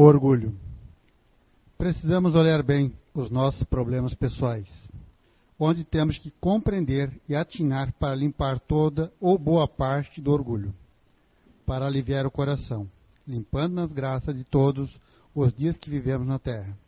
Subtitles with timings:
[0.00, 0.54] Orgulho.
[1.76, 4.68] Precisamos olhar bem os nossos problemas pessoais,
[5.58, 10.72] onde temos que compreender e atinar para limpar toda ou boa parte do orgulho,
[11.66, 12.88] para aliviar o coração,
[13.26, 14.88] limpando nas graças de todos
[15.34, 16.78] os dias que vivemos na terra.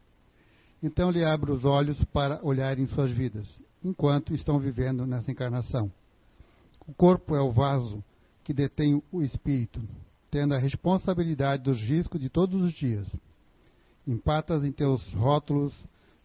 [0.81, 3.49] Então lhe abro os olhos para olhar em suas vidas,
[3.83, 5.91] enquanto estão vivendo nessa encarnação.
[6.87, 8.05] O corpo é o vaso
[8.45, 9.83] que detém o espírito,
[10.31, 13.09] tendo a responsabilidade dos riscos de todos os dias.
[14.07, 15.75] Empatas em teus rótulos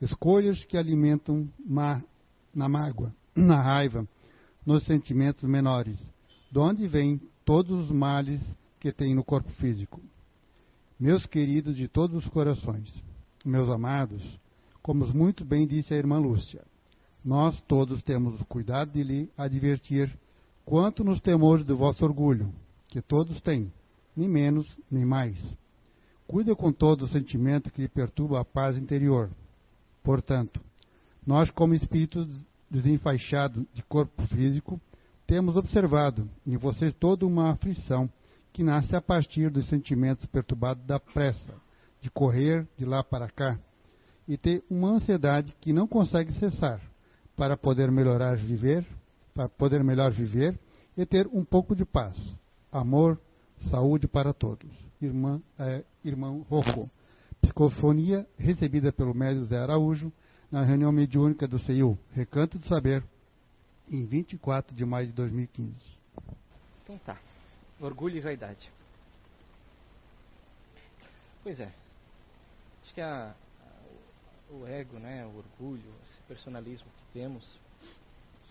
[0.01, 1.49] escolhas que alimentam
[2.53, 4.07] na mágoa, na raiva,
[4.65, 5.99] nos sentimentos menores,
[6.51, 8.41] de onde vêm todos os males
[8.79, 10.01] que tem no corpo físico.
[10.99, 12.91] Meus queridos de todos os corações,
[13.43, 14.39] meus amados,
[14.81, 16.63] como muito bem disse a irmã Lúcia,
[17.23, 20.15] nós todos temos o cuidado de lhe advertir
[20.63, 22.53] quanto nos temores do vosso orgulho,
[22.87, 23.71] que todos têm,
[24.15, 25.37] nem menos nem mais.
[26.27, 29.29] Cuida com todo o sentimento que lhe perturba a paz interior.
[30.03, 30.59] Portanto,
[31.25, 32.27] nós, como espíritos
[32.69, 34.79] desenfaixados de corpo físico,
[35.27, 38.09] temos observado em vocês toda uma aflição
[38.53, 41.53] que nasce a partir dos sentimentos perturbados da pressa,
[42.01, 43.59] de correr de lá para cá,
[44.27, 46.79] e ter uma ansiedade que não consegue cessar
[47.35, 48.85] para poder melhorar viver,
[49.33, 50.57] para poder melhor viver
[50.95, 52.17] e ter um pouco de paz,
[52.71, 53.19] amor,
[53.69, 54.69] saúde para todos.
[55.01, 56.89] Irmã, é, irmão Rocco.
[57.41, 60.11] Psicofonia recebida pelo médico Zé Araújo
[60.51, 63.03] na reunião mediúnica do CEU, Recanto do Saber,
[63.89, 65.73] em 24 de maio de 2015.
[66.83, 67.17] Então tá.
[67.79, 68.71] Orgulho e vaidade.
[71.43, 71.71] Pois é.
[72.83, 73.35] Acho que a,
[74.49, 77.59] o ego, né, o orgulho, esse personalismo que temos,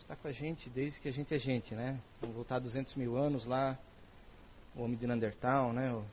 [0.01, 1.99] está com a gente desde que a gente é gente, né?
[2.21, 3.79] Vamos voltar 200 mil anos lá,
[4.77, 5.93] o homem de Neandertal, né?
[5.93, 6.05] O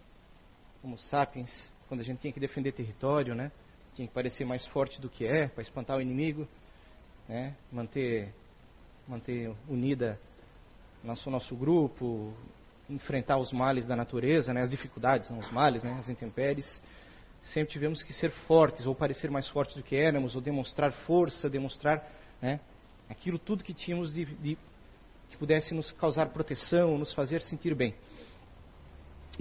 [0.84, 1.52] Homo sapiens,
[1.88, 3.52] quando a gente tinha que defender território, né?
[3.96, 6.48] Tinha que parecer mais forte do que é, para espantar o inimigo,
[7.28, 7.56] né?
[7.72, 8.34] Manter,
[9.08, 10.20] manter unida
[11.04, 12.34] nosso nosso grupo,
[12.90, 14.62] enfrentar os males da natureza, né?
[14.62, 15.96] As dificuldades, não os males, né?
[15.98, 16.82] As intempéries.
[17.44, 21.50] Sempre tivemos que ser fortes, ou parecer mais fortes do que éramos, ou demonstrar força,
[21.50, 22.08] demonstrar,
[22.42, 22.60] né?
[23.10, 24.58] Aquilo tudo que tínhamos de, de
[25.30, 27.96] que pudesse nos causar proteção, nos fazer sentir bem.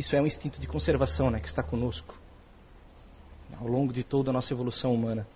[0.01, 2.19] Isso é um instinto de conservação né, que está conosco
[3.61, 5.27] ao longo de toda a nossa evolução humana.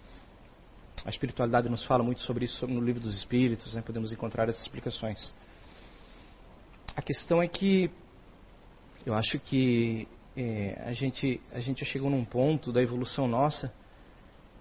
[1.05, 4.63] A espiritualidade nos fala muito sobre isso no livro dos Espíritos, né, podemos encontrar essas
[4.63, 5.35] explicações.
[6.97, 7.91] A questão é que
[9.05, 13.71] eu acho que é, a, gente, a gente chegou num ponto da evolução nossa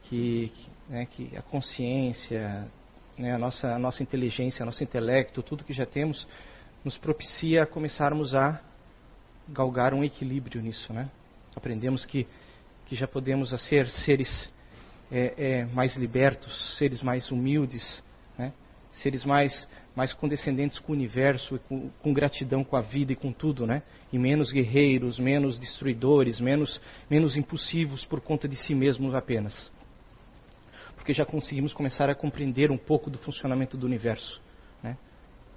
[0.01, 2.69] que, que, né, que a consciência,
[3.17, 6.27] né, a, nossa, a nossa inteligência, o nosso intelecto, tudo que já temos,
[6.83, 8.61] nos propicia a começarmos a
[9.47, 11.09] galgar um equilíbrio nisso, né?
[11.55, 12.27] Aprendemos que,
[12.85, 14.51] que já podemos ser seres
[15.11, 18.03] é, é, mais libertos, seres mais humildes,
[18.37, 18.51] né?
[18.91, 23.31] seres mais, mais condescendentes com o universo, com, com, gratidão com a vida e com
[23.31, 23.83] tudo, né?
[24.11, 29.71] E menos guerreiros, menos destruidores, menos, menos impulsivos por conta de si mesmos apenas.
[30.95, 34.41] Porque já conseguimos começar a compreender um pouco do funcionamento do universo,
[34.81, 34.97] né?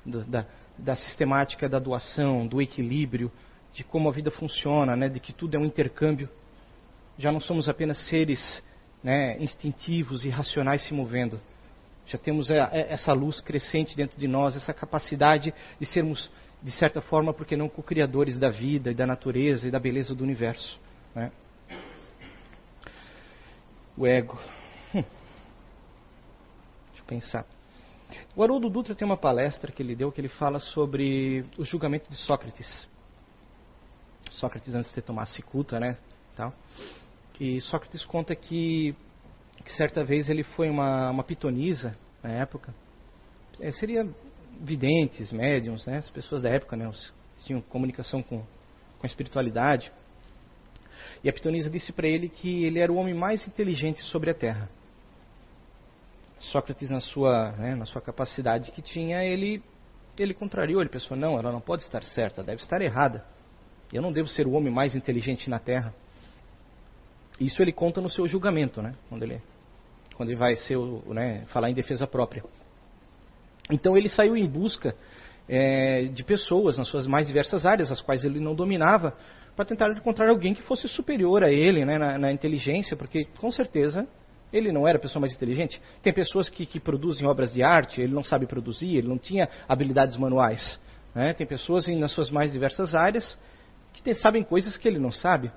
[0.04, 0.44] da,
[0.76, 3.30] da sistemática da doação, do equilíbrio,
[3.76, 6.30] de como a vida funciona, né, de que tudo é um intercâmbio.
[7.18, 8.62] Já não somos apenas seres
[9.04, 11.38] né, instintivos e racionais se movendo.
[12.06, 16.30] Já temos é, é, essa luz crescente dentro de nós, essa capacidade de sermos,
[16.62, 20.24] de certa forma, porque não co-criadores da vida e da natureza e da beleza do
[20.24, 20.80] universo.
[21.14, 21.30] Né?
[23.94, 24.38] O ego.
[24.94, 25.04] Hum.
[26.88, 27.46] Deixa eu pensar.
[28.34, 32.08] O Haroldo Dutra tem uma palestra que ele deu que ele fala sobre o julgamento
[32.08, 32.88] de Sócrates.
[34.36, 35.96] Sócrates antes de tomar cicuta, né?
[36.34, 36.52] Tal.
[37.40, 38.94] E Sócrates conta que,
[39.64, 42.74] que certa vez ele foi uma, uma pitonisa na época.
[43.60, 44.08] É, seria
[44.60, 45.98] videntes, médiums, né?
[45.98, 46.88] As pessoas da época, né?
[46.88, 47.12] Os,
[47.44, 49.92] tinham comunicação com, com a espiritualidade.
[51.22, 54.34] E a pitonisa disse para ele que ele era o homem mais inteligente sobre a
[54.34, 54.68] Terra.
[56.38, 59.62] Sócrates, na sua, né, na sua capacidade que tinha, ele,
[60.18, 60.80] ele contrariou.
[60.80, 63.24] Ele pensou: não, ela não pode estar certa, deve estar errada.
[63.92, 65.94] Eu não devo ser o homem mais inteligente na Terra.
[67.40, 68.94] Isso ele conta no seu julgamento, né?
[69.08, 69.42] Quando ele,
[70.14, 72.42] quando ele vai ser, né, falar em defesa própria.
[73.70, 74.94] Então ele saiu em busca
[75.48, 79.16] é, de pessoas nas suas mais diversas áreas, as quais ele não dominava,
[79.54, 83.50] para tentar encontrar alguém que fosse superior a ele né, na, na, inteligência, porque com
[83.50, 84.06] certeza
[84.52, 85.80] ele não era a pessoa mais inteligente.
[86.02, 89.48] Tem pessoas que, que produzem obras de arte, ele não sabe produzir, ele não tinha
[89.68, 90.80] habilidades manuais.
[91.14, 91.32] Né?
[91.32, 93.38] Tem pessoas em, nas suas mais diversas áreas
[94.02, 95.50] que sabem coisas que ele não sabe.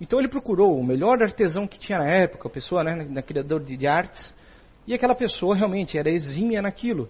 [0.00, 3.62] Então ele procurou o melhor artesão que tinha na época, a pessoa, né, na, criador
[3.64, 4.34] de, de artes,
[4.86, 7.08] e aquela pessoa realmente era exímia naquilo.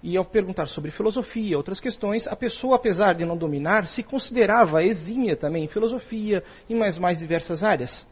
[0.00, 4.84] E ao perguntar sobre filosofia, outras questões, a pessoa, apesar de não dominar, se considerava
[4.84, 8.06] exímia também em filosofia e mais mais diversas áreas.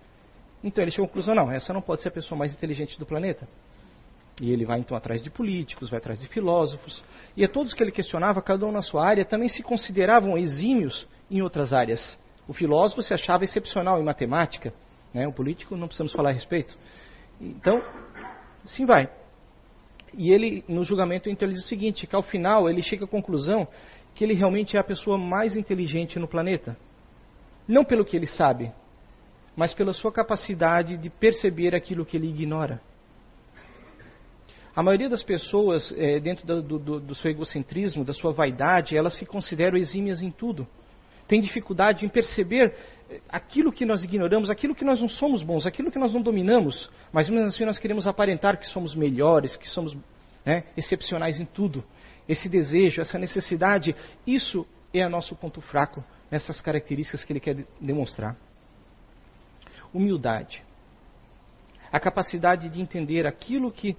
[0.65, 3.07] Então ele chegou à conclusão, não, essa não pode ser a pessoa mais inteligente do
[3.07, 3.47] planeta.
[4.41, 7.03] E ele vai então atrás de políticos, vai atrás de filósofos.
[7.37, 11.07] E a todos que ele questionava, cada um na sua área, também se consideravam exímios
[11.31, 12.19] em outras áreas.
[12.49, 14.73] O filósofo se achava excepcional em matemática,
[15.13, 15.27] né?
[15.27, 16.77] o político não precisamos falar a respeito.
[17.41, 17.83] Então,
[18.65, 19.09] sim vai.
[20.15, 23.09] E ele, no julgamento, então, ele diz o seguinte, que ao final ele chega à
[23.09, 23.69] conclusão
[24.15, 26.77] que ele realmente é a pessoa mais inteligente no planeta.
[27.69, 28.73] Não pelo que ele sabe,
[29.55, 32.81] mas pela sua capacidade de perceber aquilo que ele ignora.
[34.75, 39.17] A maioria das pessoas, é, dentro do, do, do, seu egocentrismo, da sua vaidade, elas
[39.17, 40.67] se consideram exímias em tudo.
[41.27, 42.75] Tem dificuldade em perceber
[43.11, 46.23] eh, aquilo que nós ignoramos, aquilo que nós não somos bons, aquilo que nós não
[46.23, 49.97] dominamos, mas mesmo assim nós queremos aparentar que somos melhores, que somos
[50.45, 51.85] né, excepcionais em tudo.
[52.29, 53.95] Esse desejo, essa necessidade,
[54.27, 58.37] isso é o nosso ponto fraco nessas características que ele quer demonstrar.
[59.93, 60.63] Humildade.
[61.93, 63.97] A capacidade de entender aquilo que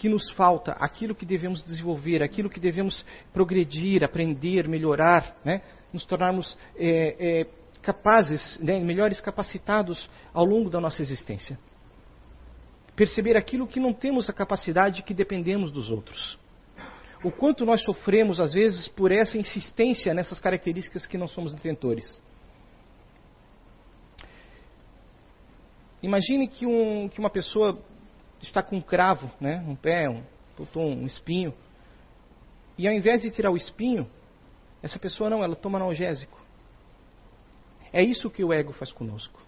[0.00, 3.04] que nos falta, aquilo que devemos desenvolver, aquilo que devemos
[3.34, 5.60] progredir, aprender, melhorar, né?
[5.92, 7.46] Nos tornarmos é, é,
[7.82, 8.78] capazes, né?
[8.80, 11.58] melhores capacitados ao longo da nossa existência.
[12.94, 16.38] Perceber aquilo que não temos a capacidade que dependemos dos outros.
[17.22, 22.20] O quanto nós sofremos, às vezes, por essa insistência nessas características que não somos detentores.
[26.02, 27.78] Imagine que, um, que uma pessoa
[28.40, 30.22] está com um cravo, né, um pé, um,
[30.76, 31.52] um espinho.
[32.78, 34.08] E ao invés de tirar o espinho,
[34.82, 36.40] essa pessoa não, ela toma analgésico.
[37.92, 39.40] É isso que o ego faz conosco.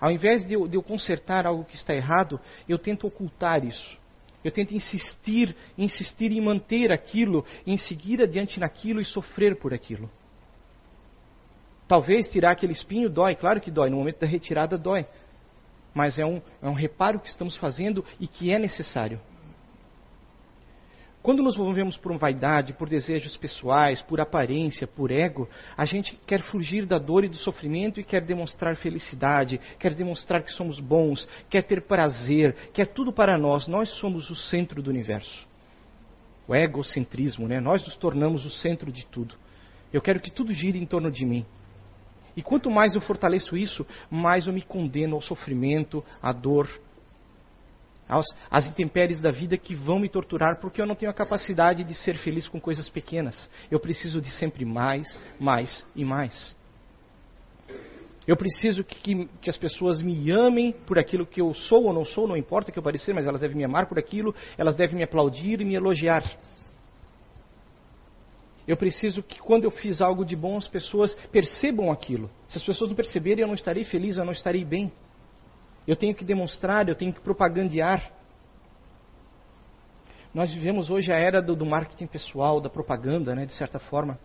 [0.00, 3.98] Ao invés de eu, de eu consertar algo que está errado, eu tento ocultar isso.
[4.44, 10.08] Eu tento insistir, insistir em manter aquilo, em seguir adiante naquilo e sofrer por aquilo.
[11.88, 15.06] Talvez tirar aquele espinho dói, claro que dói, no momento da retirada dói
[15.98, 19.20] mas é um, é um reparo que estamos fazendo e que é necessário.
[21.22, 26.40] Quando nos movemos por vaidade, por desejos pessoais, por aparência, por ego, a gente quer
[26.42, 31.28] fugir da dor e do sofrimento e quer demonstrar felicidade, quer demonstrar que somos bons,
[31.50, 33.66] quer ter prazer, quer tudo para nós.
[33.66, 35.46] Nós somos o centro do universo.
[36.46, 37.60] O egocentrismo, né?
[37.60, 39.34] Nós nos tornamos o centro de tudo.
[39.92, 41.44] Eu quero que tudo gire em torno de mim.
[42.36, 46.68] E quanto mais eu fortaleço isso, mais eu me condeno ao sofrimento, à dor,
[48.50, 51.94] às intempéries da vida que vão me torturar, porque eu não tenho a capacidade de
[51.94, 53.48] ser feliz com coisas pequenas.
[53.70, 56.56] Eu preciso de sempre mais, mais e mais.
[58.26, 61.94] Eu preciso que, que, que, as pessoas me amem por aquilo que eu sou ou
[61.94, 64.76] não sou, não importa que eu parecer, mas elas devem me amar por aquilo, elas
[64.76, 66.22] devem me aplaudir e me elogiar.
[68.66, 72.30] Eu preciso que quando eu fiz algo de bom, as pessoas percebam aquilo.
[72.48, 74.92] Se as pessoas não perceberem, eu não estarei feliz, eu não estarei bem.
[75.88, 78.12] Eu tenho que demonstrar, eu tenho que propagandear.
[80.34, 84.18] Nós vivemos hoje a era do, do marketing pessoal, da propaganda, né, de certa forma.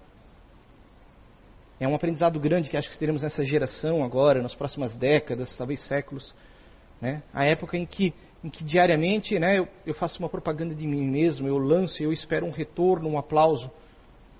[1.80, 5.80] É um aprendizado grande que acho que teremos nessa geração agora, nas próximas décadas, talvez
[5.88, 6.36] séculos.
[7.00, 7.24] Né?
[7.34, 11.10] A época em que, em que diariamente né, eu, eu faço uma propaganda de mim
[11.10, 13.72] mesmo, eu lanço, eu espero um retorno, um aplauso.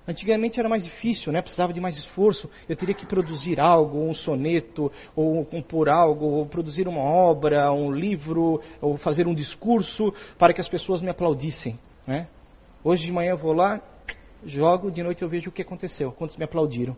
[0.06, 1.40] Antigamente era mais difícil, né?
[1.40, 2.50] precisava de mais esforço.
[2.68, 7.90] Eu teria que produzir algo, um soneto, ou compor algo, ou produzir uma obra, um
[7.90, 11.78] livro, ou fazer um discurso para que as pessoas me aplaudissem.
[12.06, 12.28] Né?
[12.82, 13.80] Hoje de manhã eu vou lá,
[14.44, 16.94] jogo, de noite eu vejo o que aconteceu, quantos me aplaudiram.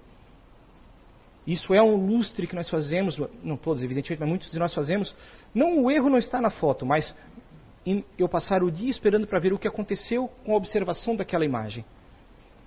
[1.46, 5.14] Isso é um lustre que nós fazemos, não todos, evidentemente, mas muitos de nós fazemos.
[5.54, 7.14] Não, o erro não está na foto, mas
[8.18, 11.84] eu passar o dia esperando para ver o que aconteceu com a observação daquela imagem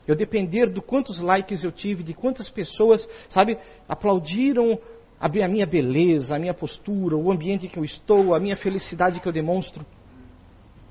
[0.10, 4.80] eu depender do quantos likes eu tive, de quantas pessoas, sabe, aplaudiram
[5.20, 9.20] a minha beleza, a minha postura, o ambiente em que eu estou, a minha felicidade
[9.20, 9.86] que eu demonstro.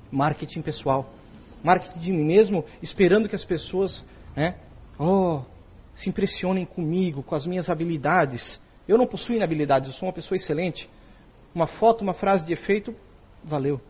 [0.09, 1.11] Marketing pessoal.
[1.61, 4.55] Marketing de mim mesmo, esperando que as pessoas, né,
[4.97, 5.41] oh,
[5.95, 8.57] se impressionem comigo, com as minhas habilidades.
[8.87, 10.89] Eu não possuo inabilidades, eu sou uma pessoa excelente.
[11.53, 12.95] Uma foto, uma frase de efeito,
[13.43, 13.81] valeu.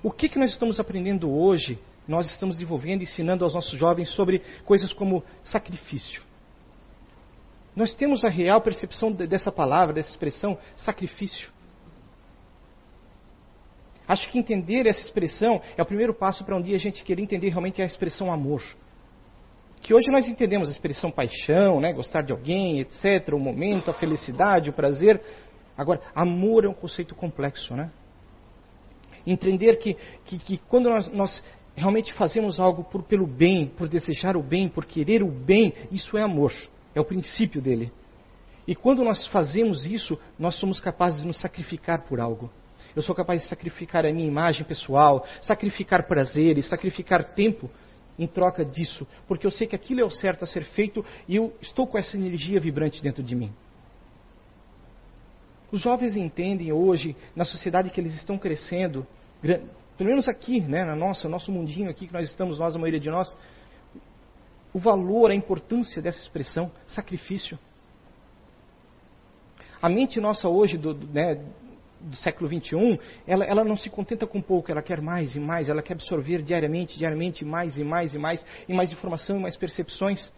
[0.00, 4.40] O que, que nós estamos aprendendo hoje nós estamos desenvolvendo, ensinando aos nossos jovens sobre
[4.64, 6.22] coisas como sacrifício.
[7.74, 11.50] Nós temos a real percepção dessa palavra, dessa expressão, sacrifício.
[14.08, 17.22] Acho que entender essa expressão é o primeiro passo para um dia a gente querer
[17.22, 18.62] entender realmente a expressão amor.
[19.82, 21.92] que hoje nós entendemos a expressão paixão, né?
[21.92, 25.20] gostar de alguém, etc., o momento, a felicidade, o prazer.
[25.76, 27.90] Agora, amor é um conceito complexo, né?
[29.24, 29.94] Entender que,
[30.24, 31.44] que, que quando nós, nós
[31.76, 36.16] realmente fazemos algo por, pelo bem, por desejar o bem, por querer o bem, isso
[36.16, 36.52] é amor.
[36.94, 37.92] É o princípio dele.
[38.66, 42.50] E quando nós fazemos isso, nós somos capazes de nos sacrificar por algo.
[42.96, 47.70] Eu sou capaz de sacrificar a minha imagem pessoal, sacrificar prazeres, sacrificar tempo
[48.18, 51.36] em troca disso, porque eu sei que aquilo é o certo a ser feito e
[51.36, 53.52] eu estou com essa energia vibrante dentro de mim.
[55.70, 59.06] Os jovens entendem hoje, na sociedade que eles estão crescendo,
[59.96, 63.00] pelo menos aqui, né, na nossa, nosso mundinho aqui que nós estamos, nós, a maioria
[63.00, 63.36] de nós,
[64.72, 67.58] o valor, a importância dessa expressão, sacrifício.
[69.80, 71.42] A mente nossa hoje, do, né,
[72.00, 75.68] do século XXI, ela, ela não se contenta com pouco, ela quer mais e mais,
[75.68, 79.56] ela quer absorver diariamente, diariamente, mais e mais e mais, e mais informação e mais
[79.56, 80.30] percepções.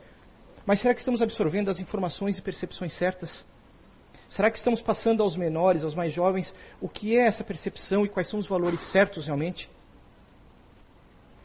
[0.65, 3.45] Mas será que estamos absorvendo as informações e percepções certas?
[4.29, 8.09] Será que estamos passando aos menores, aos mais jovens, o que é essa percepção e
[8.09, 9.69] quais são os valores certos realmente?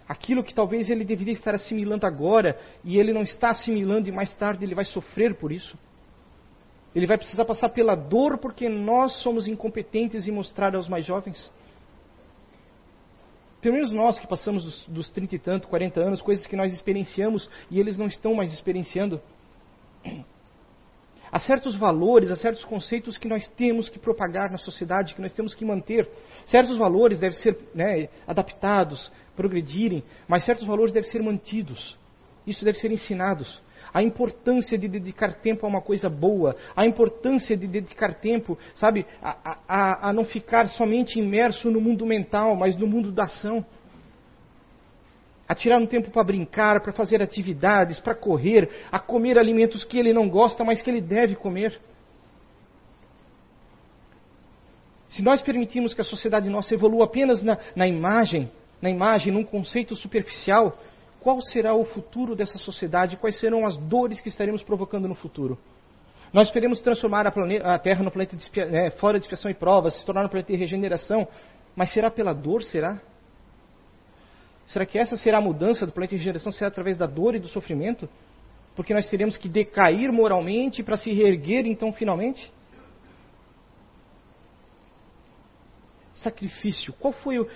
[0.08, 4.34] Aquilo que talvez ele deveria estar assimilando agora e ele não está assimilando e mais
[4.36, 5.78] tarde ele vai sofrer por isso.
[6.94, 11.52] Ele vai precisar passar pela dor porque nós somos incompetentes em mostrar aos mais jovens.
[13.62, 16.74] Pelo menos nós que passamos dos, dos 30 e tanto, 40 anos, coisas que nós
[16.74, 19.22] experienciamos e eles não estão mais experienciando.
[21.34, 25.34] Há certos valores, há certos conceitos que nós temos que propagar na sociedade, que nós
[25.34, 26.08] temos que manter.
[26.46, 31.98] Certos valores devem ser né, adaptados, progredirem, mas certos valores devem ser mantidos.
[32.46, 33.60] Isso deve ser ensinados
[33.94, 39.06] a importância de dedicar tempo a uma coisa boa, a importância de dedicar tempo, sabe,
[39.22, 43.64] a, a, a não ficar somente imerso no mundo mental, mas no mundo da ação.
[45.48, 49.98] A tirar um tempo para brincar, para fazer atividades, para correr, a comer alimentos que
[49.98, 51.80] ele não gosta, mas que ele deve comer.
[55.10, 58.50] Se nós permitirmos que a sociedade nossa evolua apenas na, na imagem,
[58.82, 60.78] na imagem, num conceito superficial,
[61.20, 65.58] qual será o futuro dessa sociedade, quais serão as dores que estaremos provocando no futuro.
[66.34, 69.54] Nós queremos transformar a, planeta, a Terra no planeta de, é, fora de expiação e
[69.54, 71.28] provas, se tornar um planeta de regeneração,
[71.76, 73.00] mas será pela dor, será?
[74.74, 76.52] Será que essa será a mudança do planeta de regeneração?
[76.52, 78.10] Será através da dor e do sofrimento?
[78.76, 82.52] Porque nós teremos que decair moralmente para se reerguer então finalmente?
[86.16, 86.92] Sacrifício.
[86.94, 87.48] Qual foi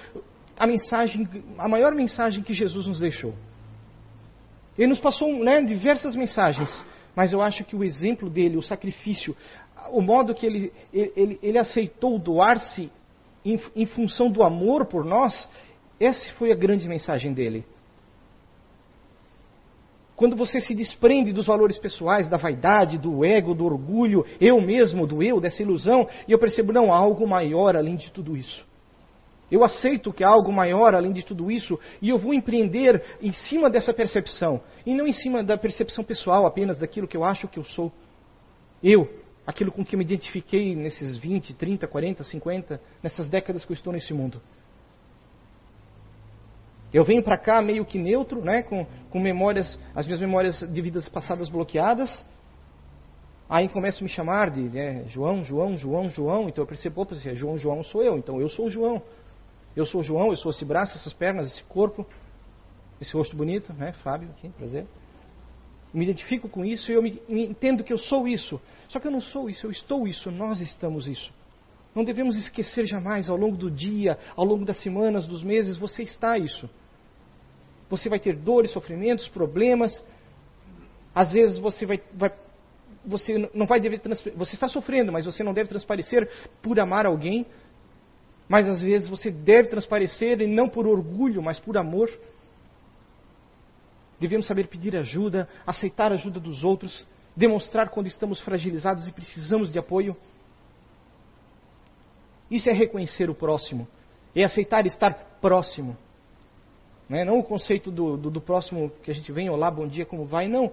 [0.55, 3.33] a mensagem, a maior mensagem que Jesus nos deixou?
[4.77, 9.35] Ele nos passou né, diversas mensagens, mas eu acho que o exemplo dele, o sacrifício,
[9.89, 12.91] o modo que ele, ele, ele aceitou doar-se
[13.43, 15.49] em, em função do amor por nós,
[15.99, 17.65] essa foi a grande mensagem dele.
[20.15, 25.05] Quando você se desprende dos valores pessoais, da vaidade, do ego, do orgulho, eu mesmo,
[25.05, 28.65] do eu, dessa ilusão, e eu percebo, não, há algo maior além de tudo isso.
[29.49, 33.31] Eu aceito que há algo maior além de tudo isso e eu vou empreender em
[33.31, 37.47] cima dessa percepção e não em cima da percepção pessoal apenas daquilo que eu acho
[37.47, 37.91] que eu sou.
[38.83, 39.09] Eu,
[39.45, 43.75] aquilo com que eu me identifiquei nesses 20, 30, 40, 50, nessas décadas que eu
[43.75, 44.41] estou nesse mundo.
[46.93, 50.81] Eu venho para cá meio que neutro, né, com, com memórias, as minhas memórias de
[50.81, 52.25] vidas passadas bloqueadas.
[53.49, 56.49] Aí começam a me chamar de né, João, João, João, João.
[56.49, 58.17] Então eu percebo, opa, se é João, João sou eu.
[58.17, 59.01] Então eu sou o João.
[59.75, 62.05] Eu sou o João, eu sou esse braço, essas pernas, esse corpo,
[62.99, 63.93] esse rosto bonito, né?
[64.03, 64.85] Fábio aqui, prazer.
[65.93, 68.59] Me identifico com isso e eu me entendo que eu sou isso.
[68.89, 71.31] Só que eu não sou isso, eu estou isso, nós estamos isso.
[71.97, 76.03] Não devemos esquecer jamais, ao longo do dia, ao longo das semanas, dos meses, você
[76.03, 76.69] está isso.
[77.89, 80.05] Você vai ter dores, sofrimentos, problemas.
[81.15, 82.31] Às vezes você vai, vai
[83.03, 83.99] você não vai dever
[84.35, 86.29] você está sofrendo, mas você não deve transparecer
[86.61, 87.47] por amar alguém,
[88.47, 92.11] mas às vezes você deve transparecer, e não por orgulho, mas por amor.
[94.19, 97.03] Devemos saber pedir ajuda, aceitar a ajuda dos outros,
[97.35, 100.15] demonstrar quando estamos fragilizados e precisamos de apoio.
[102.49, 103.87] Isso é reconhecer o próximo,
[104.35, 105.97] é aceitar estar próximo.
[107.09, 107.25] Não, é?
[107.25, 110.25] não o conceito do, do, do próximo que a gente vem, olá, bom dia, como
[110.25, 110.71] vai, não.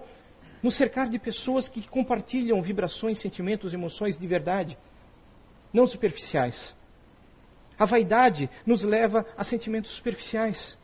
[0.61, 4.77] Nos cercar de pessoas que compartilham vibrações, sentimentos, emoções de verdade,
[5.71, 6.75] não superficiais.
[7.77, 10.77] A vaidade nos leva a sentimentos superficiais.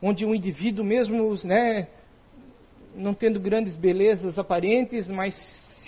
[0.00, 1.88] Onde um indivíduo, mesmo né,
[2.94, 5.34] não tendo grandes belezas aparentes, mas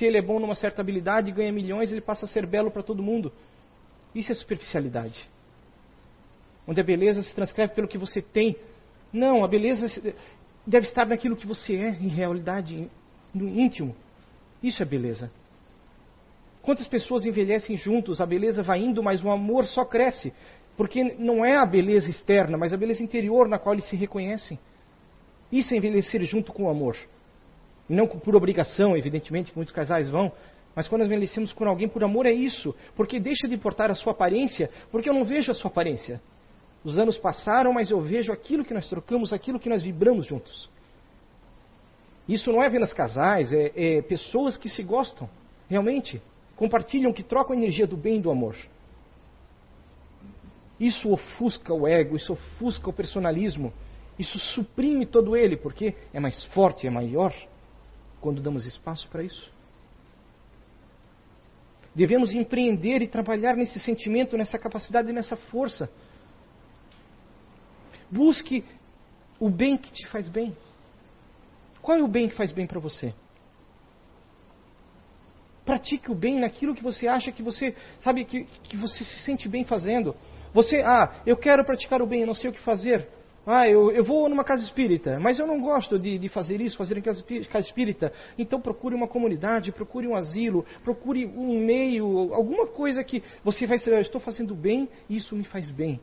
[0.01, 2.71] se ele é bom numa certa habilidade e ganha milhões, ele passa a ser belo
[2.71, 3.31] para todo mundo.
[4.15, 5.29] Isso é superficialidade.
[6.67, 8.57] Onde a beleza se transcreve pelo que você tem,
[9.13, 9.87] Não, a beleza
[10.65, 12.89] deve estar naquilo que você é, em realidade,
[13.35, 13.95] no íntimo.
[14.63, 15.31] Isso é beleza.
[16.63, 20.33] Quantas pessoas envelhecem juntos, a beleza vai indo, mas o amor só cresce.
[20.77, 24.59] Porque não é a beleza externa, mas a beleza interior na qual eles se reconhecem.
[25.51, 26.97] Isso é envelhecer junto com o amor.
[27.91, 30.31] Não por obrigação, evidentemente, que muitos casais vão.
[30.77, 32.73] Mas quando envelhecemos com alguém por amor é isso.
[32.95, 36.23] Porque deixa de importar a sua aparência, porque eu não vejo a sua aparência.
[36.85, 40.71] Os anos passaram, mas eu vejo aquilo que nós trocamos, aquilo que nós vibramos juntos.
[42.29, 45.29] Isso não é apenas casais, é, é pessoas que se gostam,
[45.69, 46.23] realmente.
[46.55, 48.55] Compartilham, que trocam a energia do bem e do amor.
[50.79, 53.73] Isso ofusca o ego, isso ofusca o personalismo,
[54.17, 57.35] isso suprime todo ele, porque é mais forte, é maior
[58.21, 59.53] quando damos espaço para isso.
[61.95, 65.91] Devemos empreender e trabalhar nesse sentimento, nessa capacidade e nessa força.
[68.11, 68.65] Busque
[69.39, 70.57] o bem que te faz bem.
[71.83, 73.15] Qual é o bem que faz bem para você?
[75.65, 79.49] Pratique o bem naquilo que você acha que você, sabe, que, que você se sente
[79.49, 80.15] bem fazendo.
[80.53, 83.09] Você, ah, eu quero praticar o bem, eu não sei o que fazer.
[83.47, 86.77] Ah, eu, eu vou numa casa espírita, mas eu não gosto de, de fazer isso,
[86.77, 88.13] fazer em casa, casa espírita.
[88.39, 93.79] Então procure uma comunidade, procure um asilo, procure um meio, alguma coisa que você vai
[93.79, 95.99] ser, eu estou fazendo bem e isso me faz bem.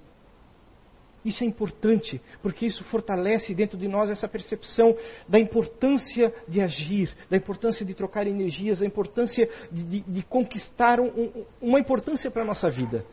[1.24, 4.96] Isso é importante, porque isso fortalece dentro de nós essa percepção
[5.28, 11.00] da importância de agir, da importância de trocar energias, da importância de, de, de conquistar
[11.00, 13.06] um, uma importância para a nossa vida.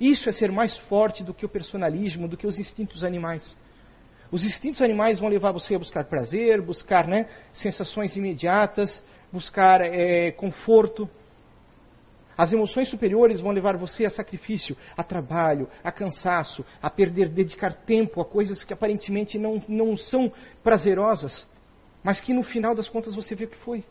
[0.00, 3.56] Isso é ser mais forte do que o personalismo, do que os instintos animais.
[4.30, 10.30] Os instintos animais vão levar você a buscar prazer, buscar né, sensações imediatas, buscar é,
[10.32, 11.08] conforto.
[12.36, 17.72] As emoções superiores vão levar você a sacrifício, a trabalho, a cansaço, a perder, dedicar
[17.72, 20.30] tempo a coisas que aparentemente não, não são
[20.62, 21.48] prazerosas,
[22.04, 23.82] mas que no final das contas você vê que foi.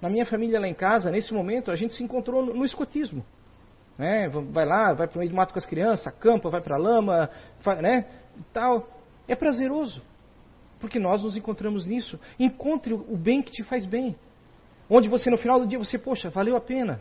[0.00, 3.22] Na minha família lá em casa, nesse momento, a gente se encontrou no escotismo
[3.98, 4.28] né?
[4.28, 6.78] Vai lá, vai para o meio do mato com as crianças, acampa, vai para a
[6.78, 7.28] lama,
[7.82, 8.06] né?
[8.52, 8.88] tal.
[9.26, 10.00] É prazeroso,
[10.78, 12.18] porque nós nos encontramos nisso.
[12.38, 14.16] Encontre o bem que te faz bem.
[14.88, 17.00] Onde você no final do dia você, poxa, valeu a pena.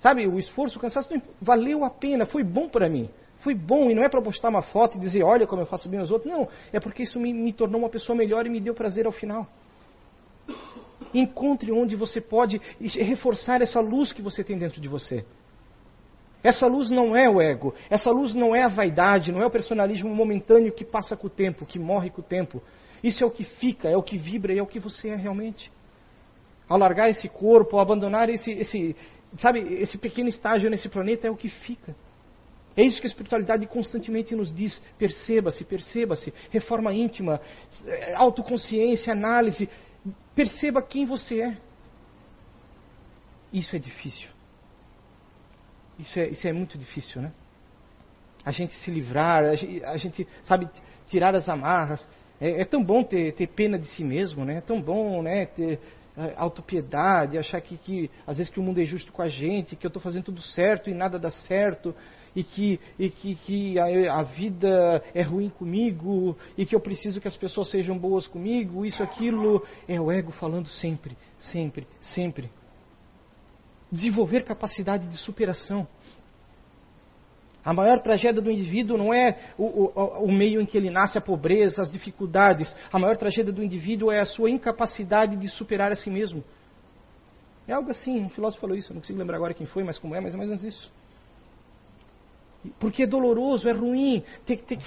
[0.00, 1.08] Sabe, o esforço, o cansaço,
[1.40, 3.08] valeu a pena, foi bom para mim.
[3.40, 5.88] Foi bom, e não é para postar uma foto e dizer, olha como eu faço
[5.88, 6.30] bem aos outros.
[6.30, 9.12] Não, é porque isso me, me tornou uma pessoa melhor e me deu prazer ao
[9.12, 9.46] final.
[11.14, 15.24] Encontre onde você pode reforçar essa luz que você tem dentro de você.
[16.42, 19.50] Essa luz não é o ego, essa luz não é a vaidade, não é o
[19.50, 22.62] personalismo momentâneo que passa com o tempo, que morre com o tempo.
[23.02, 25.16] Isso é o que fica, é o que vibra e é o que você é
[25.16, 25.72] realmente.
[26.68, 28.96] Ao largar esse corpo, ao abandonar esse, esse,
[29.38, 31.94] sabe, esse pequeno estágio nesse planeta, é o que fica.
[32.76, 34.82] É isso que a espiritualidade constantemente nos diz.
[34.98, 36.32] Perceba-se, perceba-se.
[36.50, 37.40] Reforma íntima,
[38.14, 39.68] autoconsciência, análise.
[40.34, 41.56] Perceba quem você é.
[43.52, 44.35] Isso é difícil.
[45.98, 47.32] Isso é, isso é muito difícil, né?
[48.44, 50.68] A gente se livrar, a gente, a gente sabe,
[51.08, 52.06] tirar as amarras.
[52.40, 54.58] É, é, tão bom ter, ter pena de si mesmo, né?
[54.58, 55.46] É tão bom, né?
[55.46, 55.80] Ter
[56.16, 59.74] é, autopiedade, achar que, que às vezes que o mundo é justo com a gente,
[59.74, 61.94] que eu estou fazendo tudo certo e nada dá certo,
[62.34, 67.20] e que, e que, que a, a, vida é ruim comigo, e que eu preciso
[67.20, 69.66] que as pessoas sejam boas comigo, isso, aquilo.
[69.88, 72.50] É o ego falando sempre, sempre, sempre
[73.96, 75.86] desenvolver capacidade de superação.
[77.64, 81.18] A maior tragédia do indivíduo não é o, o, o, meio em que ele nasce,
[81.18, 82.72] a pobreza, as dificuldades.
[82.92, 86.44] A maior tragédia do indivíduo é a sua incapacidade de superar a si mesmo.
[87.66, 90.14] É algo assim, um filósofo falou isso, não consigo lembrar agora quem foi, mas como
[90.14, 90.92] é, mas é mais ou menos isso.
[92.78, 94.78] Porque é doloroso, é ruim, tem que,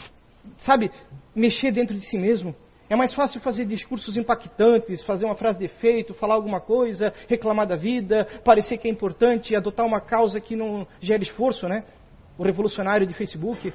[0.60, 0.90] sabe,
[1.36, 2.56] mexer dentro de si mesmo.
[2.90, 7.68] É mais fácil fazer discursos impactantes, fazer uma frase de efeito, falar alguma coisa, reclamar
[7.68, 11.84] da vida, parecer que é importante, adotar uma causa que não gera esforço, né?
[12.36, 13.72] O revolucionário de Facebook.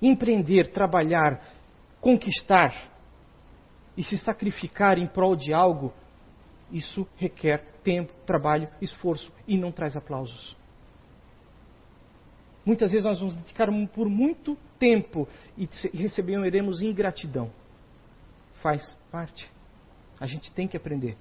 [0.00, 1.42] Empreender, trabalhar,
[2.00, 2.72] conquistar
[3.96, 5.92] e se sacrificar em prol de algo,
[6.70, 10.56] isso requer tempo, trabalho, esforço e não traz aplausos.
[12.64, 17.50] Muitas vezes nós vamos dedicar por muito tempo e receberemos ingratidão.
[18.62, 19.50] Faz parte.
[20.20, 21.16] A gente tem que aprender.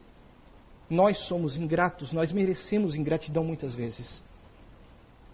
[0.90, 4.24] Nós somos ingratos, nós merecemos ingratidão muitas vezes.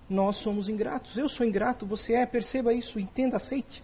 [0.10, 1.17] Nós somos ingratos.
[1.17, 3.84] Eu sou ingrato, você é, perceba isso, entenda, aceite.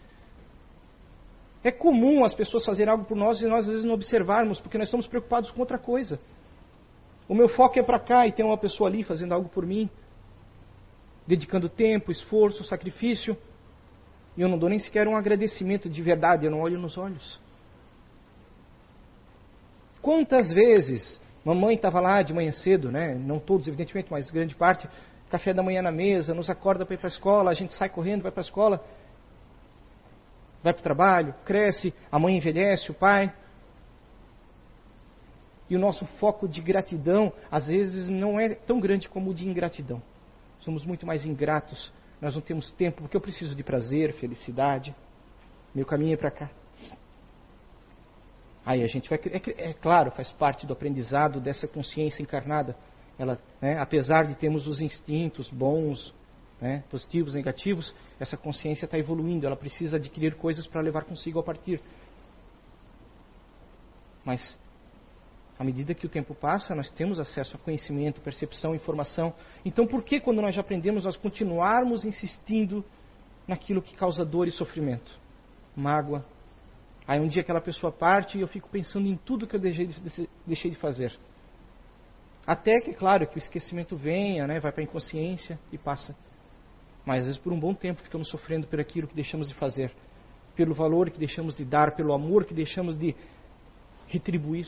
[1.63, 4.77] É comum as pessoas fazerem algo por nós e nós às vezes não observarmos, porque
[4.77, 6.19] nós estamos preocupados com outra coisa.
[7.27, 9.89] O meu foco é para cá e tem uma pessoa ali fazendo algo por mim.
[11.27, 13.37] Dedicando tempo, esforço, sacrifício.
[14.35, 17.39] E eu não dou nem sequer um agradecimento de verdade, eu não olho nos olhos.
[20.01, 23.15] Quantas vezes mamãe estava lá de manhã cedo, né?
[23.15, 24.87] não todos, evidentemente, mas grande parte,
[25.29, 27.89] café da manhã na mesa, nos acorda para ir para a escola, a gente sai
[27.89, 28.83] correndo, vai para a escola,
[30.61, 33.33] vai para o trabalho, cresce, a mãe envelhece, o pai.
[35.69, 39.47] E o nosso foco de gratidão, às vezes, não é tão grande como o de
[39.47, 40.01] ingratidão.
[40.63, 41.91] Somos muito mais ingratos.
[42.21, 44.95] Nós não temos tempo, porque eu preciso de prazer, felicidade.
[45.75, 46.49] Meu caminho é para cá.
[48.65, 49.19] Aí a gente vai.
[49.25, 52.77] É, é, claro, faz parte do aprendizado dessa consciência encarnada.
[53.19, 56.13] Ela, né, apesar de termos os instintos bons,
[56.61, 59.45] né, positivos, negativos, essa consciência está evoluindo.
[59.45, 61.81] Ela precisa adquirir coisas para levar consigo a partir.
[64.23, 64.57] Mas
[65.57, 69.33] à medida que o tempo passa, nós temos acesso a conhecimento, percepção, informação.
[69.63, 72.83] Então, por que, quando nós já aprendemos, nós continuarmos insistindo
[73.47, 75.19] naquilo que causa dor e sofrimento?
[75.75, 76.25] Mágoa.
[77.07, 79.87] Aí um dia aquela pessoa parte e eu fico pensando em tudo que eu deixei
[79.87, 81.13] de, deixei de fazer.
[82.45, 86.15] Até que, claro, que o esquecimento venha, né, vai para a inconsciência e passa.
[87.05, 89.91] Mas às vezes por um bom tempo ficamos sofrendo por aquilo que deixamos de fazer,
[90.55, 93.15] pelo valor que deixamos de dar, pelo amor que deixamos de
[94.07, 94.67] retribuir.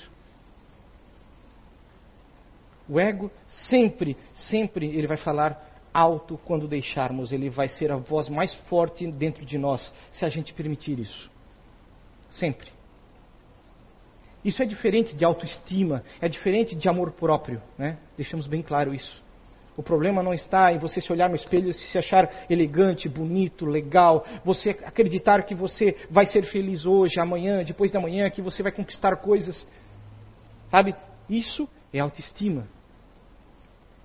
[2.88, 8.28] O ego sempre, sempre ele vai falar alto quando deixarmos, ele vai ser a voz
[8.28, 11.32] mais forte dentro de nós, se a gente permitir isso.
[12.30, 12.67] Sempre.
[14.43, 17.98] Isso é diferente de autoestima, é diferente de amor próprio, né?
[18.15, 19.24] Deixamos bem claro isso.
[19.78, 23.65] O problema não está em você se olhar no espelho e se achar elegante, bonito,
[23.65, 28.62] legal, você acreditar que você vai ser feliz hoje, amanhã, depois da manhã, que você
[28.62, 29.67] vai conquistar coisas.
[30.69, 30.95] Sabe?
[31.30, 32.67] Isso é autoestima.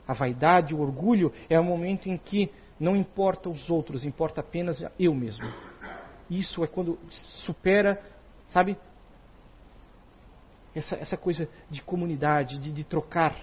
[0.07, 4.83] A vaidade, o orgulho é o momento em que não importa os outros, importa apenas
[4.98, 5.46] eu mesmo.
[6.29, 6.98] Isso é quando
[7.44, 8.03] supera,
[8.48, 8.76] sabe,
[10.74, 13.37] essa, essa coisa de comunidade, de, de trocar,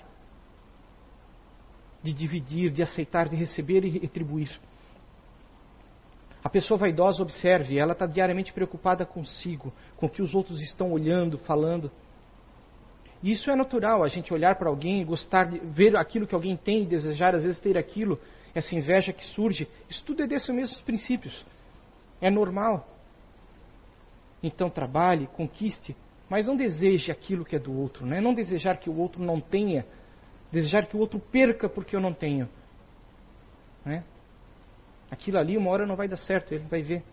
[2.01, 4.59] de dividir, de aceitar, de receber e retribuir.
[6.43, 10.91] A pessoa vaidosa observe, ela está diariamente preocupada consigo, com o que os outros estão
[10.91, 11.91] olhando, falando.
[13.23, 16.83] Isso é natural, a gente olhar para alguém, gostar de ver aquilo que alguém tem
[16.83, 18.19] e desejar, às vezes ter aquilo,
[18.53, 19.67] essa inveja que surge.
[19.89, 21.45] Isso tudo é desses mesmos princípios.
[22.21, 22.87] É normal.
[24.41, 25.95] Então trabalhe, conquiste,
[26.29, 28.21] mas não deseje aquilo que é do outro, né?
[28.21, 29.85] não desejar que o outro não tenha,
[30.51, 32.47] desejar que o outro perca porque eu não tenho.
[33.83, 34.03] Né?
[35.09, 37.03] Aquilo ali, uma hora não vai dar certo, ele vai ver.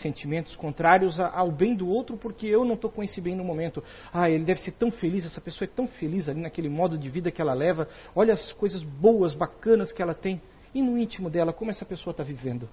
[0.00, 3.82] Sentimentos contrários ao bem do outro porque eu não estou com esse bem no momento.
[4.12, 7.10] Ah, ele deve ser tão feliz, essa pessoa é tão feliz ali naquele modo de
[7.10, 7.88] vida que ela leva.
[8.14, 10.40] Olha as coisas boas, bacanas que ela tem.
[10.74, 12.68] E no íntimo dela, como essa pessoa está vivendo?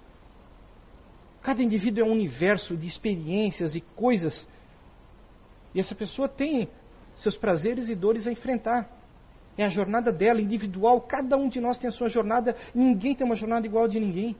[1.41, 4.47] Cada indivíduo é um universo de experiências e coisas.
[5.73, 6.69] E essa pessoa tem
[7.17, 8.89] seus prazeres e dores a enfrentar.
[9.57, 11.01] É a jornada dela, individual.
[11.01, 12.55] Cada um de nós tem a sua jornada.
[12.73, 14.35] Ninguém tem uma jornada igual a de ninguém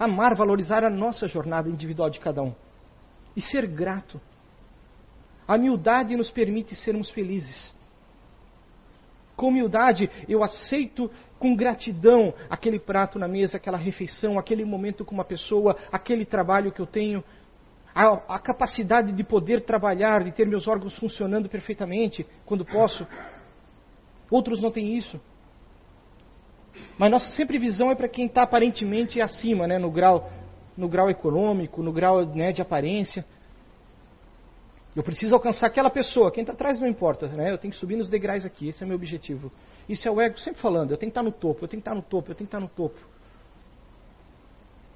[0.00, 2.54] amar, valorizar a nossa jornada individual de cada um
[3.36, 4.18] e ser grato.
[5.46, 7.74] A humildade nos permite sermos felizes.
[9.36, 15.14] Com humildade, eu aceito com gratidão aquele prato na mesa, aquela refeição, aquele momento com
[15.14, 17.22] uma pessoa, aquele trabalho que eu tenho,
[17.94, 23.06] a, a, capacidade de poder trabalhar, de ter meus órgãos funcionando perfeitamente quando posso.
[24.30, 25.20] Outros não têm isso.
[26.98, 30.30] Mas nossa sempre visão é para quem está aparentemente acima, né, no grau,
[30.76, 33.24] no grau econômico, no grau né, de aparência.
[34.94, 37.52] Eu preciso alcançar aquela pessoa, quem está atrás não importa, né?
[37.52, 39.52] eu tenho que subir nos degraus aqui, esse é meu objetivo.
[39.88, 41.80] Isso é o ego sempre falando, eu tenho que estar tá no topo, eu tenho
[41.80, 42.98] que estar tá no topo, eu tenho que estar tá no topo.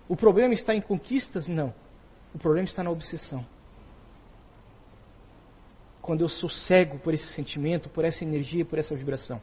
[0.09, 1.47] O problema está em conquistas?
[1.49, 1.73] Não.
[2.35, 3.47] O problema está na obsessão.
[6.03, 9.41] Quando eu sou cego por esse sentimento, por essa energia, por essa vibração.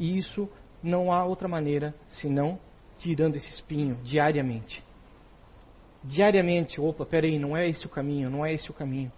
[0.00, 0.48] E isso
[0.82, 2.58] não há outra maneira senão
[2.98, 4.82] tirando esse espinho diariamente.
[6.02, 9.12] Diariamente, opa, peraí, não é esse o caminho, não é esse o caminho.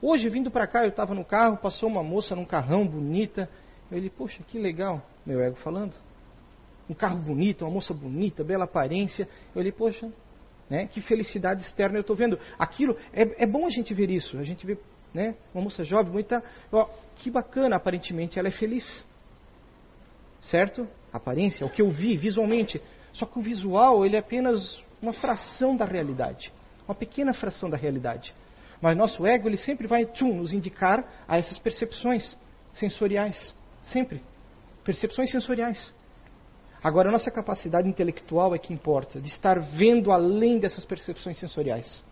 [0.00, 3.48] Hoje, vindo para cá, eu estava no carro, passou uma moça num carrão bonita.
[3.90, 5.94] Eu disse, poxa, que legal, meu ego falando.
[6.88, 9.28] Um carro bonito, uma moça bonita, bela aparência.
[9.54, 10.10] Eu disse, poxa,
[10.70, 12.38] né, que felicidade externa eu estou vendo.
[12.58, 14.38] Aquilo, é, é bom a gente ver isso.
[14.38, 14.78] A gente vê
[15.12, 19.06] né, uma moça jovem, bonita, ó, que bacana, aparentemente ela é feliz
[20.50, 20.86] certo?
[21.12, 22.80] Aparência, é o que eu vi visualmente.
[23.12, 26.52] Só que o visual ele é apenas uma fração da realidade,
[26.86, 28.34] uma pequena fração da realidade.
[28.80, 32.36] Mas nosso ego, ele sempre vai tchum, nos indicar a essas percepções
[32.72, 33.54] sensoriais.
[33.84, 34.22] Sempre.
[34.82, 35.94] Percepções sensoriais.
[36.82, 42.04] Agora, a nossa capacidade intelectual é que importa, de estar vendo além dessas percepções sensoriais.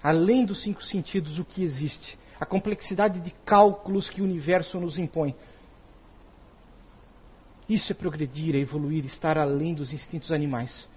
[0.00, 2.16] Além dos cinco sentidos, o que existe.
[2.38, 5.34] A complexidade de cálculos que o universo nos impõe.
[7.68, 10.88] Isso é progredir, é evoluir, estar além dos instintos animais.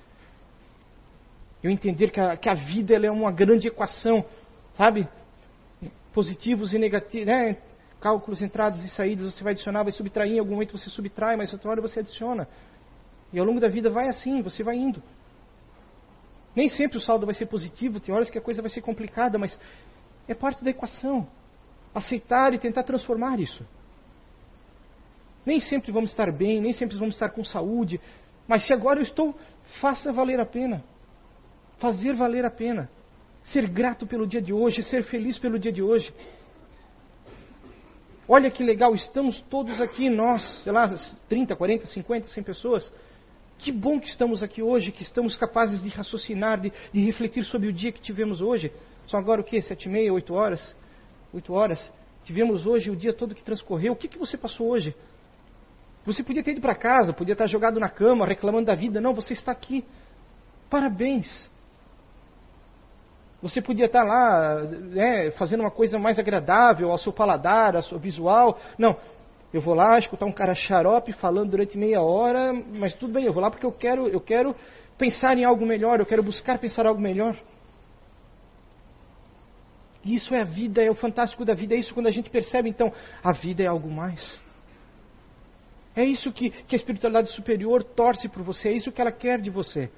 [1.64, 4.24] Eu entender que a, que a vida é uma grande equação,
[4.76, 5.08] sabe?
[6.14, 7.58] Positivos e negativos, né?
[8.00, 11.52] Cálculos, entradas e saídas, você vai adicionar, vai subtrair, em algum momento você subtrai, mas
[11.52, 12.48] outra hora você adiciona.
[13.34, 15.02] E ao longo da vida vai assim, você vai indo.
[16.56, 19.38] Nem sempre o saldo vai ser positivo, tem horas que a coisa vai ser complicada,
[19.38, 19.60] mas
[20.30, 21.28] é parte da equação.
[21.94, 23.66] Aceitar e tentar transformar isso.
[25.44, 28.00] Nem sempre vamos estar bem, nem sempre vamos estar com saúde,
[28.48, 29.36] mas se agora eu estou,
[29.82, 30.84] faça valer a pena.
[31.80, 32.90] Fazer valer a pena.
[33.44, 36.14] Ser grato pelo dia de hoje, ser feliz pelo dia de hoje.
[38.28, 40.88] Olha que legal, estamos todos aqui, nós, sei lá,
[41.28, 42.94] 30, 40, 50, 100 pessoas.
[43.58, 47.68] Que bom que estamos aqui hoje, que estamos capazes de raciocinar, de, de refletir sobre
[47.68, 48.72] o dia que tivemos hoje.
[49.10, 49.60] São agora o quê?
[49.60, 50.76] Sete e meia, oito horas?
[51.34, 51.92] Oito horas.
[52.24, 53.94] Tivemos hoje o dia todo que transcorreu.
[53.94, 54.96] O que, que você passou hoje?
[56.06, 59.02] Você podia ter ido para casa, podia estar jogado na cama, reclamando da vida.
[59.02, 59.84] Não, você está aqui.
[60.70, 61.50] Parabéns.
[63.42, 67.98] Você podia estar lá né, fazendo uma coisa mais agradável ao seu paladar, ao seu
[67.98, 68.60] visual.
[68.78, 68.96] Não,
[69.52, 73.34] eu vou lá escutar um cara xarope falando durante meia hora, mas tudo bem, eu
[73.34, 74.56] vou lá porque eu quero, eu quero
[75.00, 77.36] pensar em algo melhor, eu quero buscar pensar algo melhor.
[80.04, 82.70] Isso é a vida, é o fantástico da vida, é isso quando a gente percebe
[82.70, 82.92] então,
[83.24, 84.40] a vida é algo mais.
[85.96, 89.40] É isso que, que a espiritualidade superior torce por você, é isso que ela quer
[89.42, 89.90] de você.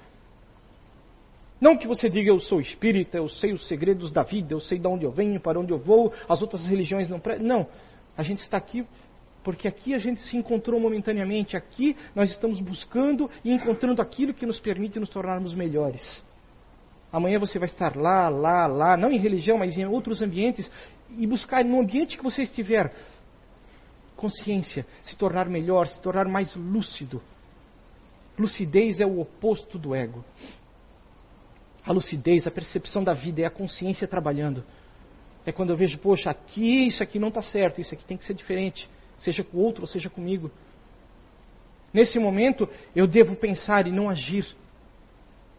[1.60, 4.80] Não que você diga eu sou espírita, eu sei os segredos da vida, eu sei
[4.80, 7.22] de onde eu venho, para onde eu vou, as outras religiões não.
[7.40, 7.68] Não.
[8.16, 8.84] A gente está aqui
[9.44, 14.46] porque aqui a gente se encontrou momentaneamente, aqui nós estamos buscando e encontrando aquilo que
[14.46, 16.24] nos permite nos tornarmos melhores.
[17.12, 20.70] Amanhã você vai estar lá, lá, lá, não em religião, mas em outros ambientes,
[21.10, 22.92] e buscar no ambiente que você estiver
[24.16, 27.20] consciência, se tornar melhor, se tornar mais lúcido.
[28.38, 30.24] Lucidez é o oposto do ego.
[31.84, 34.64] A lucidez, a percepção da vida é a consciência trabalhando.
[35.44, 38.24] É quando eu vejo, poxa, aqui isso aqui não está certo, isso aqui tem que
[38.24, 38.88] ser diferente
[39.22, 40.50] seja com o outro ou seja comigo.
[41.92, 44.46] Nesse momento, eu devo pensar e não agir.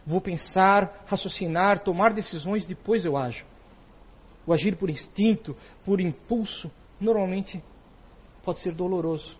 [0.06, 3.44] Vou pensar, raciocinar, tomar decisões, depois eu ajo.
[4.46, 7.62] O agir por instinto, por impulso, normalmente
[8.42, 9.38] pode ser doloroso.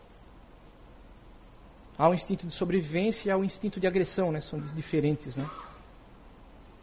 [1.99, 4.41] Há o instinto de sobrevivência e há o instinto de agressão, né?
[4.41, 5.49] São diferentes, né?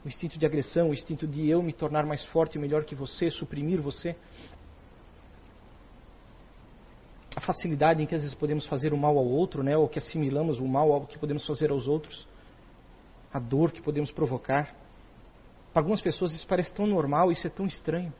[0.05, 2.95] O instinto de agressão, o instinto de eu me tornar mais forte e melhor que
[2.95, 4.15] você, suprimir você
[7.35, 9.97] a facilidade em que às vezes podemos fazer o mal ao outro, né, ou que
[9.97, 12.27] assimilamos o mal ao que podemos fazer aos outros,
[13.33, 14.75] a dor que podemos provocar.
[15.73, 18.13] Para algumas pessoas isso parece tão normal, isso é tão estranho.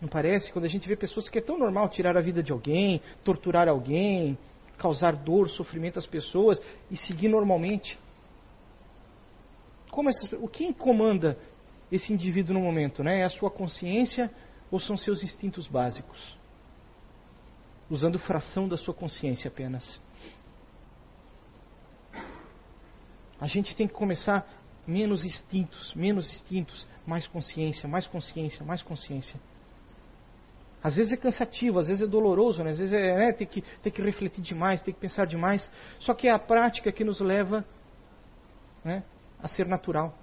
[0.00, 0.52] Não parece?
[0.52, 3.68] Quando a gente vê pessoas que é tão normal tirar a vida de alguém, torturar
[3.68, 4.36] alguém,
[4.76, 6.60] causar dor, sofrimento às pessoas
[6.90, 7.98] e seguir normalmente.
[9.90, 10.10] Como
[10.40, 11.38] o que comanda
[11.90, 13.02] esse indivíduo no momento?
[13.02, 13.20] Né?
[13.20, 14.30] É a sua consciência
[14.70, 16.36] ou são seus instintos básicos?
[17.88, 20.00] usando fração da sua consciência apenas.
[23.44, 24.48] A gente tem que começar
[24.86, 29.38] menos instintos, menos instintos, mais consciência, mais consciência, mais consciência.
[30.82, 32.70] Às vezes é cansativo, às vezes é doloroso, né?
[32.70, 35.70] às vezes é né, tem, que, tem que refletir demais, tem que pensar demais.
[35.98, 37.62] Só que é a prática que nos leva
[38.82, 39.04] né,
[39.38, 40.16] a ser natural.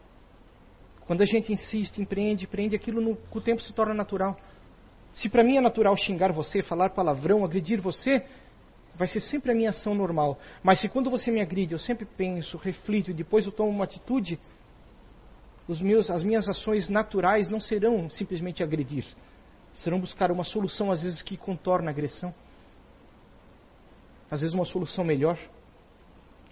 [1.06, 4.36] Quando a gente insiste, empreende, empreende, aquilo no, com o tempo se torna natural.
[5.14, 8.26] Se para mim é natural xingar você, falar palavrão, agredir você,
[8.96, 10.40] vai ser sempre a minha ação normal.
[10.64, 13.86] Mas se quando você me agride, eu sempre penso, reflito e depois eu tomo uma
[13.86, 14.40] atitude,
[15.80, 19.06] meus, as minhas ações naturais não serão simplesmente agredir.
[19.74, 22.34] Serão buscar uma solução, às vezes, que contorna a agressão.
[24.30, 25.38] Às vezes, uma solução melhor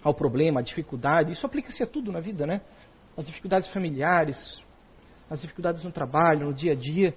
[0.02, 1.32] ao problema, à dificuldade.
[1.32, 2.62] Isso aplica-se a tudo na vida, né?
[3.16, 4.62] As dificuldades familiares,
[5.28, 7.14] as dificuldades no trabalho, no dia a dia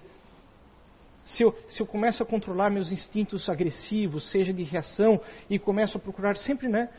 [1.25, 5.97] se eu, se eu começo a controlar meus instintos agressivos, seja de reação, e começo
[5.97, 6.89] a procurar sempre né,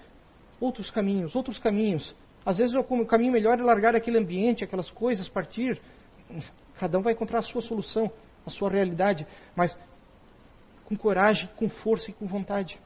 [0.61, 2.15] outros caminhos, outros caminhos.
[2.45, 5.81] Às vezes o caminho melhor é largar aquele ambiente, aquelas coisas, partir.
[6.79, 8.11] Cada um vai encontrar a sua solução,
[8.47, 9.79] a sua realidade, mas
[10.85, 12.79] com coragem, com força e com vontade.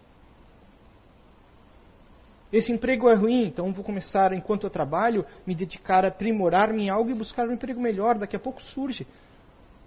[2.53, 6.89] Esse emprego é ruim, então vou começar, enquanto eu trabalho, me dedicar a aprimorar-me em
[6.91, 8.17] algo e buscar um emprego melhor.
[8.17, 9.07] Daqui a pouco surge.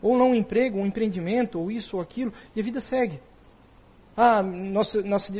[0.01, 3.19] Ou não um emprego, um empreendimento, ou isso ou aquilo, e a vida segue.
[4.15, 5.31] Ah, nossa, nossa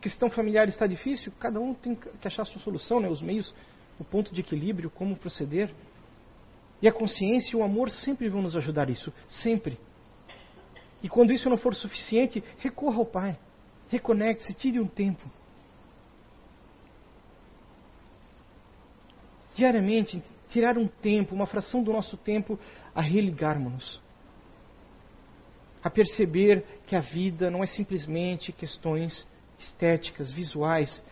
[0.00, 3.08] questão familiar está difícil, cada um tem que achar a sua solução, né?
[3.08, 3.54] os meios,
[3.98, 5.72] o ponto de equilíbrio, como proceder.
[6.80, 9.78] E a consciência e o amor sempre vão nos ajudar isso, sempre.
[11.02, 13.38] E quando isso não for suficiente, recorra ao Pai.
[13.88, 15.28] Reconecte-se, tire um tempo.
[19.54, 22.58] Diariamente, tirar um tempo, uma fração do nosso tempo,
[22.94, 24.00] a religarmos-nos.
[25.82, 29.26] A perceber que a vida não é simplesmente questões
[29.58, 31.04] estéticas, visuais.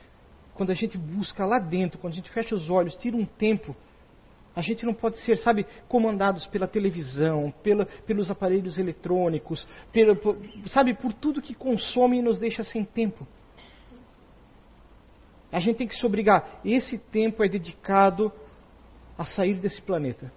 [0.54, 3.76] Quando a gente busca lá dentro, quando a gente fecha os olhos, tira um tempo
[4.56, 10.38] a gente não pode ser, sabe, comandados pela televisão, pela, pelos aparelhos eletrônicos, pela, por,
[10.68, 13.28] sabe, por tudo que consome e nos deixa sem tempo.
[15.52, 16.62] A gente tem que se obrigar.
[16.64, 18.32] Esse tempo é dedicado
[19.18, 20.30] a sair desse planeta.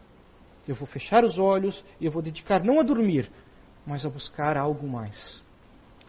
[0.67, 3.29] Eu vou fechar os olhos e eu vou dedicar não a dormir,
[3.85, 5.41] mas a buscar algo mais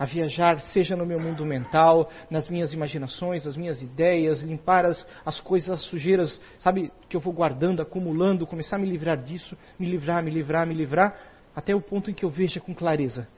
[0.00, 5.06] a viajar, seja no meu mundo mental, nas minhas imaginações, nas minhas ideias, limpar as,
[5.26, 9.54] as coisas, as sujeiras, sabe, que eu vou guardando, acumulando, começar a me livrar disso,
[9.78, 11.14] me livrar, me livrar, me livrar,
[11.54, 13.28] até o ponto em que eu veja com clareza.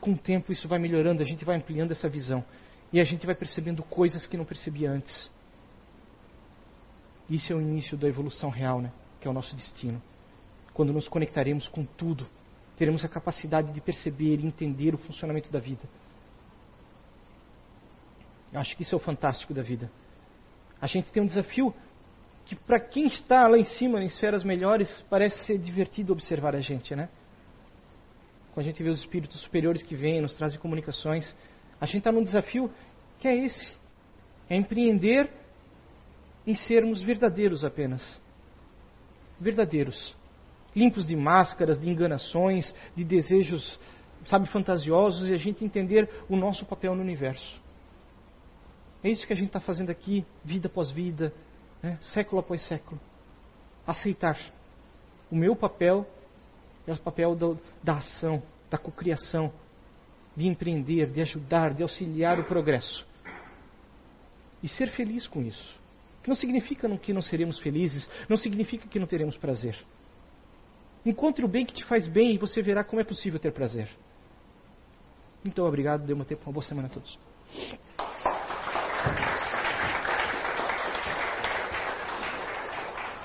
[0.00, 2.44] Com o tempo isso vai melhorando, a gente vai ampliando essa visão.
[2.92, 5.30] E a gente vai percebendo coisas que não percebia antes.
[7.28, 8.92] Isso é o início da evolução real, né?
[9.20, 10.00] Que é o nosso destino.
[10.72, 12.26] Quando nos conectaremos com tudo
[12.78, 15.82] teremos a capacidade de perceber e entender o funcionamento da vida.
[18.54, 19.90] Acho que isso é o fantástico da vida.
[20.80, 21.74] A gente tem um desafio
[22.46, 26.60] que, para quem está lá em cima, em esferas melhores, parece ser divertido observar a
[26.60, 27.08] gente, né?
[28.54, 31.36] Quando a gente vê os espíritos superiores que vêm, nos trazem comunicações,
[31.80, 32.70] a gente está num desafio
[33.18, 33.72] que é esse:
[34.48, 35.28] é empreender
[36.48, 38.20] em sermos verdadeiros apenas.
[39.38, 40.16] Verdadeiros
[40.74, 43.78] limpos de máscaras, de enganações, de desejos,
[44.24, 47.60] sabe, fantasiosos e a gente entender o nosso papel no universo.
[49.02, 51.32] É isso que a gente está fazendo aqui, vida após vida,
[51.82, 51.98] né?
[52.00, 53.00] século após século.
[53.86, 54.38] Aceitar.
[55.30, 56.06] O meu papel
[56.86, 59.52] é o papel do, da ação, da cocriação,
[60.34, 63.06] de empreender, de ajudar, de auxiliar o progresso.
[64.62, 65.77] E ser feliz com isso.
[66.28, 69.74] Não significa que não seremos felizes, não significa que não teremos prazer.
[71.06, 73.88] Encontre o bem que te faz bem e você verá como é possível ter prazer.
[75.42, 76.04] Então, obrigado.
[76.04, 76.42] Dê uma tempo.
[76.44, 77.18] Uma boa semana a todos.